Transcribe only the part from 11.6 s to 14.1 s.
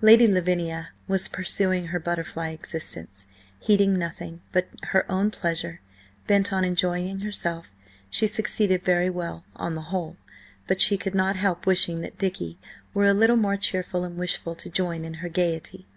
wishing that Dicky were a little more cheerful